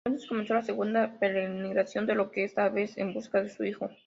Entonces 0.03 0.27
comenzó 0.27 0.55
la 0.55 0.63
segunda 0.63 1.19
peregrinación 1.19 2.07
de 2.07 2.15
Io, 2.15 2.31
esta 2.37 2.69
vez 2.69 2.97
en 2.97 3.13
busca 3.13 3.43
de 3.43 3.49
su 3.51 3.63
hijo. 3.65 3.91